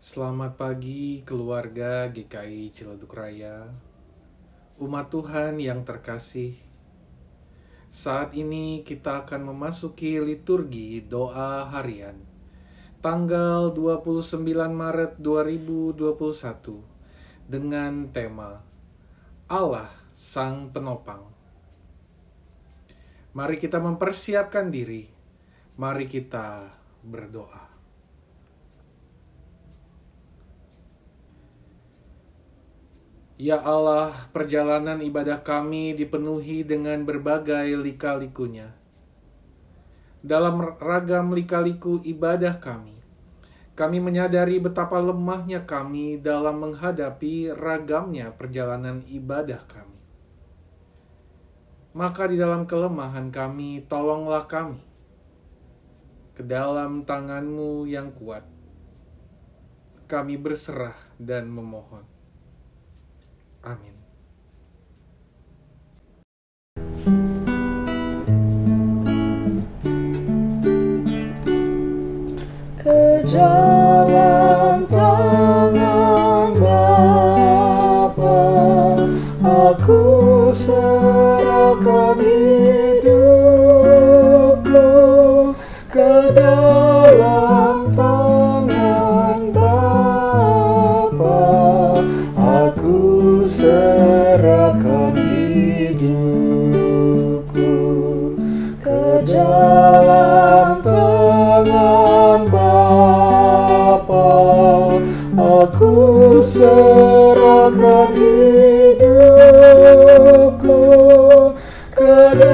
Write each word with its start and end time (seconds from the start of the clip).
Selamat 0.00 0.56
pagi 0.56 1.20
keluarga 1.28 2.08
GKI 2.08 2.72
Ciledug 2.72 3.12
Raya, 3.12 3.68
umat 4.80 5.12
Tuhan 5.12 5.60
yang 5.60 5.84
terkasih. 5.84 6.56
Saat 7.92 8.32
ini 8.32 8.80
kita 8.80 9.28
akan 9.28 9.52
memasuki 9.52 10.16
liturgi 10.16 11.04
doa 11.04 11.68
harian 11.68 12.16
tanggal 13.04 13.76
29 13.76 14.40
Maret 14.72 15.20
2021 15.20 16.00
dengan 17.44 18.08
tema 18.08 18.64
Allah 19.52 19.92
Sang 20.16 20.72
Penopang. 20.72 21.28
Mari 23.36 23.60
kita 23.60 23.76
mempersiapkan 23.84 24.72
diri. 24.72 25.04
Mari 25.76 26.08
kita 26.08 26.72
berdoa. 27.04 27.69
Ya 33.40 33.56
Allah, 33.56 34.12
perjalanan 34.36 35.00
ibadah 35.00 35.40
kami 35.40 35.96
dipenuhi 35.96 36.60
dengan 36.60 37.08
berbagai 37.08 37.72
lika-likunya. 37.72 38.76
Dalam 40.20 40.60
ragam 40.76 41.32
lika-liku 41.32 42.04
ibadah 42.04 42.60
kami, 42.60 43.00
kami 43.72 43.96
menyadari 43.96 44.60
betapa 44.60 45.00
lemahnya 45.00 45.64
kami 45.64 46.20
dalam 46.20 46.60
menghadapi 46.68 47.56
ragamnya 47.56 48.28
perjalanan 48.36 49.00
ibadah 49.08 49.64
kami. 49.64 50.00
Maka 51.96 52.28
di 52.28 52.36
dalam 52.36 52.68
kelemahan 52.68 53.32
kami, 53.32 53.80
tolonglah 53.88 54.44
kami 54.44 54.84
ke 56.36 56.44
dalam 56.44 57.08
tanganmu 57.08 57.88
yang 57.88 58.12
kuat. 58.12 58.44
Kami 60.12 60.36
berserah 60.36 61.16
dan 61.16 61.48
memohon. 61.48 62.19
Amin. 63.62 63.92
Ke 72.80 73.20
jalan 73.28 74.88
tangan 74.88 76.56
Bapa 76.56 78.40
aku 79.44 80.48
serahkan 80.48 82.16
hidupku 82.16 83.12
ke 85.92 86.32
dalam 86.32 87.59
dalam 99.20 100.80
tangan 100.80 102.40
Bapa 102.48 104.28
aku 105.36 106.40
serahkan 106.40 108.16
hidupku 108.16 109.20
ke 111.92 112.49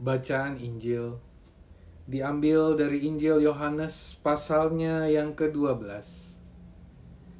Bacaan 0.00 0.56
Injil 0.56 1.20
diambil 2.08 2.72
dari 2.72 3.04
Injil 3.04 3.44
Yohanes 3.44 4.16
pasalnya 4.24 5.04
yang 5.04 5.36
ke-12. 5.36 5.84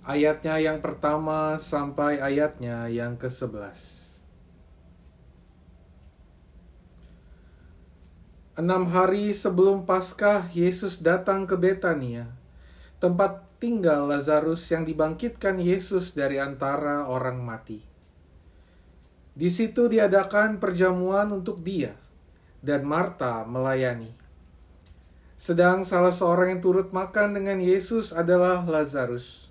Ayatnya 0.04 0.60
yang 0.60 0.84
pertama 0.84 1.56
sampai 1.56 2.21
ayatnya 2.21 2.84
yang 2.93 3.16
ke-11. 3.16 4.12
Enam 8.60 8.92
hari 8.92 9.32
sebelum 9.32 9.88
Paskah, 9.88 10.44
Yesus 10.53 11.00
datang 11.00 11.48
ke 11.48 11.56
Betania, 11.56 12.28
tempat 13.00 13.41
tinggal 13.56 14.04
Lazarus 14.04 14.69
yang 14.69 14.84
dibangkitkan 14.84 15.56
Yesus 15.56 16.12
dari 16.12 16.37
antara 16.37 17.09
orang 17.09 17.41
mati. 17.41 17.81
Di 19.32 19.48
situ 19.48 19.88
diadakan 19.88 20.60
perjamuan 20.60 21.32
untuk 21.32 21.65
dia, 21.65 21.97
dan 22.60 22.84
Marta 22.84 23.44
melayani. 23.48 24.12
Sedang 25.41 25.81
salah 25.88 26.12
seorang 26.12 26.56
yang 26.56 26.60
turut 26.60 26.93
makan 26.93 27.32
dengan 27.32 27.56
Yesus 27.59 28.12
adalah 28.12 28.60
Lazarus. 28.69 29.48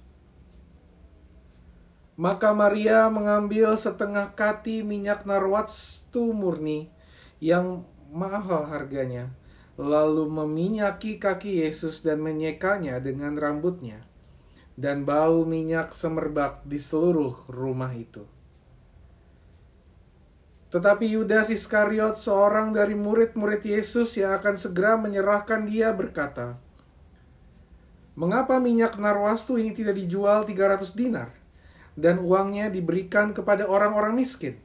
Maka 2.13 2.53
Maria 2.53 3.09
mengambil 3.09 3.73
setengah 3.73 4.35
kati 4.37 4.85
minyak 4.85 5.25
narwatstu 5.25 6.35
murni 6.35 6.93
yang 7.41 7.87
mahal 8.11 8.67
harganya, 8.69 9.33
lalu 9.79 10.27
meminyaki 10.27 11.17
kaki 11.17 11.63
Yesus 11.63 12.03
dan 12.03 12.19
menyekanya 12.19 12.99
dengan 12.99 13.39
rambutnya, 13.39 14.03
dan 14.75 15.07
bau 15.07 15.47
minyak 15.47 15.95
semerbak 15.95 16.67
di 16.67 16.77
seluruh 16.77 17.47
rumah 17.47 17.95
itu. 17.95 18.27
Tetapi 20.69 21.17
Yudas 21.17 21.49
Iskariot, 21.49 22.13
seorang 22.13 22.69
dari 22.69 22.93
murid-murid 22.93 23.65
Yesus 23.65 24.13
yang 24.21 24.37
akan 24.37 24.53
segera 24.53 25.01
menyerahkan 25.01 25.65
dia 25.65 25.89
berkata, 25.89 26.61
Mengapa 28.13 28.59
minyak 28.61 28.99
narwastu 28.99 29.55
ini 29.57 29.71
tidak 29.71 29.95
dijual 29.95 30.43
300 30.43 30.91
dinar 30.91 31.31
dan 31.95 32.19
uangnya 32.19 32.67
diberikan 32.69 33.31
kepada 33.31 33.65
orang-orang 33.65 34.13
miskin? 34.13 34.59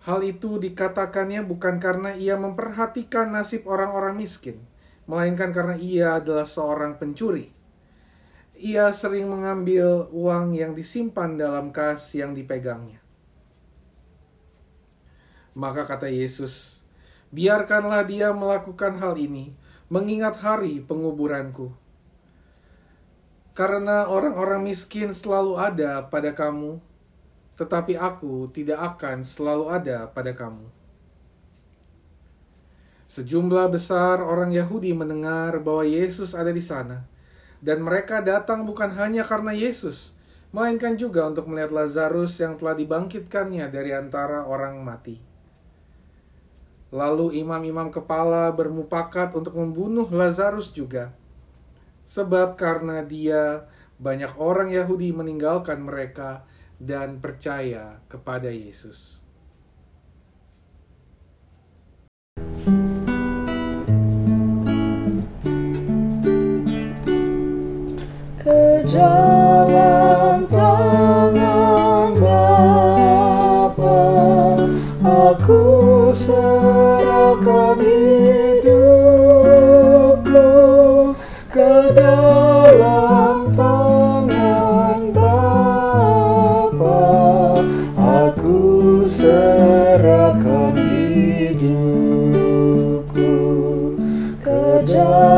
Hal 0.00 0.24
itu 0.24 0.56
dikatakannya 0.56 1.44
bukan 1.44 1.76
karena 1.76 2.16
ia 2.16 2.40
memperhatikan 2.40 3.36
nasib 3.36 3.68
orang-orang 3.68 4.16
miskin, 4.16 4.64
melainkan 5.04 5.52
karena 5.52 5.76
ia 5.76 6.16
adalah 6.16 6.48
seorang 6.48 6.96
pencuri. 6.96 7.52
Ia 8.56 8.88
sering 8.96 9.28
mengambil 9.28 10.08
uang 10.08 10.56
yang 10.56 10.72
disimpan 10.72 11.36
dalam 11.36 11.68
kas 11.68 12.16
yang 12.16 12.32
dipegangnya. 12.32 13.09
Maka 15.60 15.84
kata 15.84 16.08
Yesus, 16.08 16.80
biarkanlah 17.28 18.08
dia 18.08 18.32
melakukan 18.32 18.96
hal 18.96 19.20
ini, 19.20 19.52
mengingat 19.92 20.40
hari 20.40 20.80
penguburanku. 20.80 21.68
Karena 23.52 24.08
orang-orang 24.08 24.64
miskin 24.64 25.12
selalu 25.12 25.60
ada 25.60 26.08
pada 26.08 26.32
kamu, 26.32 26.80
tetapi 27.60 27.92
aku 28.00 28.48
tidak 28.48 28.96
akan 28.96 29.20
selalu 29.20 29.68
ada 29.68 30.08
pada 30.08 30.32
kamu. 30.32 30.64
Sejumlah 33.04 33.68
besar 33.68 34.24
orang 34.24 34.48
Yahudi 34.48 34.96
mendengar 34.96 35.60
bahwa 35.60 35.84
Yesus 35.84 36.32
ada 36.32 36.48
di 36.48 36.64
sana, 36.64 37.04
dan 37.60 37.84
mereka 37.84 38.24
datang 38.24 38.64
bukan 38.64 38.96
hanya 38.96 39.28
karena 39.28 39.52
Yesus, 39.52 40.16
melainkan 40.56 40.96
juga 40.96 41.28
untuk 41.28 41.52
melihat 41.52 41.68
Lazarus 41.68 42.40
yang 42.40 42.56
telah 42.56 42.72
dibangkitkannya 42.72 43.68
dari 43.68 43.92
antara 43.92 44.48
orang 44.48 44.80
mati. 44.80 45.29
Lalu 46.90 47.38
imam-imam 47.38 47.86
kepala 47.94 48.50
bermupakat 48.50 49.30
untuk 49.38 49.54
membunuh 49.54 50.10
Lazarus 50.10 50.74
juga, 50.74 51.14
sebab 52.02 52.58
karena 52.58 53.06
dia 53.06 53.70
banyak 54.02 54.34
orang 54.34 54.74
Yahudi 54.74 55.14
meninggalkan 55.14 55.86
mereka 55.86 56.42
dan 56.82 57.22
percaya 57.22 58.02
kepada 58.10 58.50
Yesus. 58.50 59.22
Ke 68.40 68.82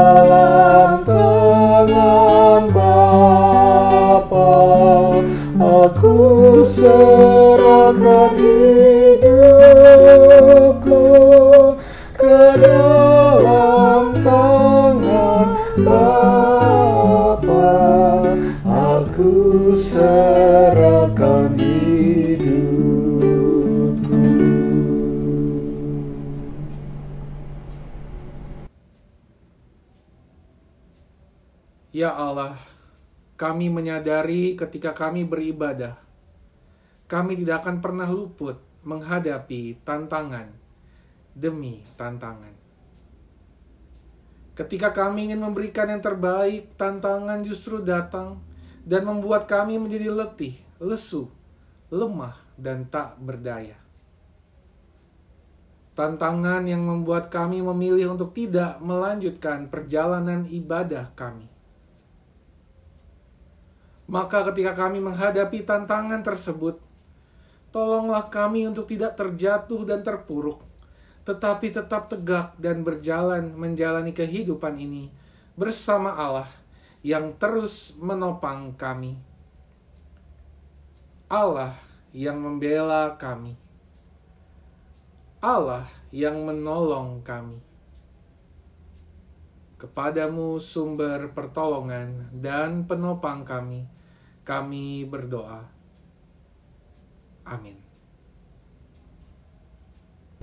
dalam 0.03 1.07
tangan 1.07 2.67
Bapa 2.75 4.51
aku 5.63 6.67
serahkan 6.67 8.35
hidupku 8.35 9.39
ke 12.19 12.39
dalam 12.59 14.11
tangan 14.27 15.47
Bapa. 15.87 17.71
Aku 18.67 19.71
serahkan 19.71 20.42
Ya 32.03 32.19
Allah, 32.19 32.59
kami 33.39 33.71
menyadari 33.71 34.59
ketika 34.59 34.91
kami 34.91 35.23
beribadah, 35.23 35.95
kami 37.07 37.39
tidak 37.39 37.63
akan 37.63 37.79
pernah 37.79 38.11
luput 38.11 38.59
menghadapi 38.83 39.79
tantangan 39.87 40.51
demi 41.31 41.87
tantangan. 41.95 42.59
Ketika 44.59 44.91
kami 44.91 45.31
ingin 45.31 45.47
memberikan 45.47 45.95
yang 45.95 46.03
terbaik, 46.03 46.75
tantangan 46.75 47.39
justru 47.47 47.79
datang 47.79 48.43
dan 48.83 49.07
membuat 49.07 49.47
kami 49.47 49.79
menjadi 49.79 50.11
letih, 50.11 50.59
lesu, 50.83 51.31
lemah, 51.87 52.35
dan 52.59 52.83
tak 52.91 53.15
berdaya. 53.23 53.79
Tantangan 55.95 56.67
yang 56.67 56.83
membuat 56.83 57.31
kami 57.31 57.63
memilih 57.63 58.19
untuk 58.19 58.35
tidak 58.35 58.83
melanjutkan 58.83 59.71
perjalanan 59.71 60.51
ibadah 60.51 61.15
kami. 61.15 61.52
Maka, 64.12 64.44
ketika 64.53 64.76
kami 64.76 65.00
menghadapi 65.00 65.64
tantangan 65.64 66.20
tersebut, 66.20 66.76
tolonglah 67.73 68.29
kami 68.29 68.69
untuk 68.69 68.85
tidak 68.85 69.17
terjatuh 69.17 69.88
dan 69.88 70.05
terpuruk, 70.05 70.61
tetapi 71.25 71.73
tetap 71.73 72.12
tegak 72.12 72.53
dan 72.61 72.85
berjalan 72.85 73.56
menjalani 73.56 74.12
kehidupan 74.12 74.76
ini 74.76 75.09
bersama 75.56 76.12
Allah 76.12 76.53
yang 77.00 77.32
terus 77.41 77.97
menopang 77.97 78.76
kami. 78.76 79.17
Allah 81.32 81.73
yang 82.12 82.37
membela 82.37 83.17
kami. 83.17 83.56
Allah 85.41 85.88
yang 86.12 86.44
menolong 86.44 87.25
kami. 87.25 87.65
Kepadamu 89.81 90.61
sumber 90.61 91.32
pertolongan 91.32 92.31
dan 92.31 92.87
penopang 92.87 93.43
kami, 93.43 93.88
kami 94.43 95.06
berdoa. 95.06 95.67
Amin. 97.47 97.81